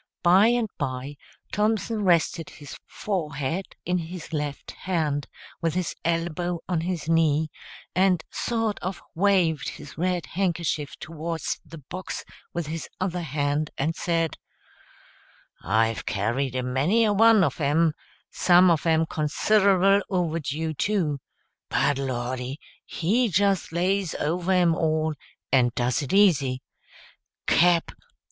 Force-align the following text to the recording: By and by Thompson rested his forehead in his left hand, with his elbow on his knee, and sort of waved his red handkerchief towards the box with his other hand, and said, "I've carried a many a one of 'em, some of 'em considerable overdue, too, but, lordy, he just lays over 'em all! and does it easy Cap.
By 0.23 0.47
and 0.47 0.67
by 0.79 1.15
Thompson 1.51 2.03
rested 2.03 2.49
his 2.49 2.75
forehead 2.87 3.75
in 3.85 3.99
his 3.99 4.33
left 4.33 4.71
hand, 4.71 5.27
with 5.61 5.75
his 5.75 5.93
elbow 6.03 6.59
on 6.67 6.81
his 6.81 7.07
knee, 7.07 7.51
and 7.93 8.23
sort 8.31 8.79
of 8.79 8.99
waved 9.13 9.69
his 9.69 9.99
red 9.99 10.25
handkerchief 10.25 10.95
towards 10.99 11.59
the 11.63 11.77
box 11.77 12.25
with 12.51 12.65
his 12.65 12.89
other 12.99 13.21
hand, 13.21 13.69
and 13.77 13.95
said, 13.95 14.37
"I've 15.61 16.07
carried 16.07 16.55
a 16.55 16.63
many 16.63 17.03
a 17.03 17.13
one 17.13 17.43
of 17.43 17.61
'em, 17.61 17.93
some 18.31 18.71
of 18.71 18.87
'em 18.87 19.05
considerable 19.05 20.01
overdue, 20.09 20.73
too, 20.73 21.19
but, 21.69 21.99
lordy, 21.99 22.59
he 22.87 23.29
just 23.29 23.71
lays 23.71 24.15
over 24.15 24.51
'em 24.51 24.73
all! 24.73 25.13
and 25.51 25.71
does 25.75 26.01
it 26.01 26.11
easy 26.11 26.63
Cap. 27.45 27.91